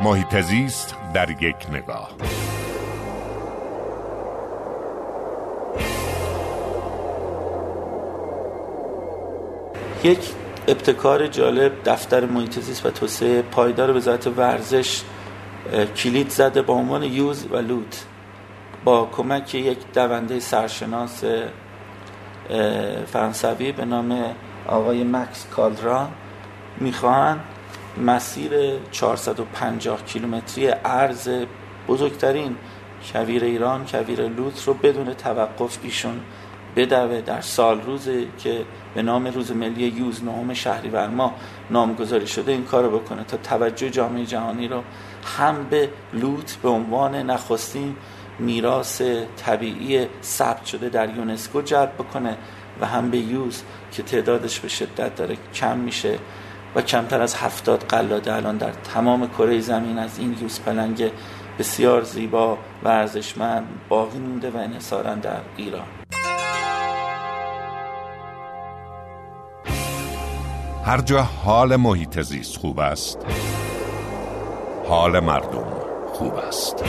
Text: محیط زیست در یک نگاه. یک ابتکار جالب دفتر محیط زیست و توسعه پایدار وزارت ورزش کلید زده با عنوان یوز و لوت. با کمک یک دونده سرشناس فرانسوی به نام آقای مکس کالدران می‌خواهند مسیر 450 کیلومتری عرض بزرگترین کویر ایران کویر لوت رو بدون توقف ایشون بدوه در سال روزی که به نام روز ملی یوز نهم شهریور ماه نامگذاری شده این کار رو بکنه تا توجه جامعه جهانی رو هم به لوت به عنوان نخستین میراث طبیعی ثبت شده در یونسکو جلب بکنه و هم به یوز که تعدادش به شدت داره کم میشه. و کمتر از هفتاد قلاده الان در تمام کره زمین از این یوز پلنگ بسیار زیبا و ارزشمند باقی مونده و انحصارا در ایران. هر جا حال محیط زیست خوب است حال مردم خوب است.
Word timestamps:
محیط 0.00 0.40
زیست 0.40 0.96
در 1.14 1.30
یک 1.30 1.56
نگاه. 1.72 2.10
یک 10.04 10.18
ابتکار 10.68 11.26
جالب 11.26 11.72
دفتر 11.84 12.24
محیط 12.24 12.58
زیست 12.58 12.86
و 12.86 12.90
توسعه 12.90 13.42
پایدار 13.42 13.96
وزارت 13.96 14.26
ورزش 14.26 15.02
کلید 15.96 16.30
زده 16.30 16.62
با 16.62 16.74
عنوان 16.74 17.02
یوز 17.02 17.46
و 17.50 17.56
لوت. 17.56 18.04
با 18.84 19.08
کمک 19.12 19.54
یک 19.54 19.78
دونده 19.94 20.40
سرشناس 20.40 21.24
فرانسوی 23.06 23.72
به 23.72 23.84
نام 23.84 24.34
آقای 24.66 25.04
مکس 25.04 25.46
کالدران 25.46 26.08
می‌خواهند 26.80 27.40
مسیر 27.96 28.52
450 28.90 30.04
کیلومتری 30.04 30.66
عرض 30.66 31.28
بزرگترین 31.88 32.56
کویر 33.12 33.44
ایران 33.44 33.86
کویر 33.86 34.28
لوت 34.28 34.64
رو 34.66 34.74
بدون 34.74 35.14
توقف 35.14 35.78
ایشون 35.82 36.20
بدوه 36.76 37.20
در 37.20 37.40
سال 37.40 37.80
روزی 37.80 38.28
که 38.38 38.64
به 38.94 39.02
نام 39.02 39.26
روز 39.26 39.52
ملی 39.52 39.86
یوز 39.86 40.24
نهم 40.24 40.54
شهریور 40.54 41.08
ماه 41.08 41.34
نامگذاری 41.70 42.26
شده 42.26 42.52
این 42.52 42.64
کار 42.64 42.84
رو 42.84 42.98
بکنه 42.98 43.24
تا 43.24 43.36
توجه 43.36 43.90
جامعه 43.90 44.26
جهانی 44.26 44.68
رو 44.68 44.82
هم 45.36 45.66
به 45.70 45.90
لوت 46.12 46.56
به 46.62 46.68
عنوان 46.68 47.14
نخستین 47.14 47.96
میراث 48.38 49.02
طبیعی 49.36 50.06
ثبت 50.22 50.64
شده 50.64 50.88
در 50.88 51.16
یونسکو 51.16 51.62
جلب 51.62 51.94
بکنه 51.94 52.36
و 52.80 52.86
هم 52.86 53.10
به 53.10 53.18
یوز 53.18 53.62
که 53.92 54.02
تعدادش 54.02 54.60
به 54.60 54.68
شدت 54.68 55.14
داره 55.16 55.36
کم 55.54 55.78
میشه. 55.78 56.18
و 56.74 56.82
کمتر 56.82 57.22
از 57.22 57.34
هفتاد 57.34 57.84
قلاده 57.84 58.34
الان 58.34 58.56
در 58.56 58.70
تمام 58.94 59.28
کره 59.28 59.60
زمین 59.60 59.98
از 59.98 60.18
این 60.18 60.36
یوز 60.42 60.60
پلنگ 60.60 61.10
بسیار 61.58 62.02
زیبا 62.02 62.58
و 62.84 62.88
ارزشمند 62.88 63.66
باقی 63.88 64.18
مونده 64.18 64.50
و 64.50 64.56
انحصارا 64.56 65.14
در 65.14 65.40
ایران. 65.56 65.86
هر 70.84 71.00
جا 71.00 71.22
حال 71.22 71.76
محیط 71.76 72.20
زیست 72.20 72.56
خوب 72.56 72.78
است 72.80 73.18
حال 74.88 75.20
مردم 75.20 75.64
خوب 76.12 76.34
است. 76.34 76.84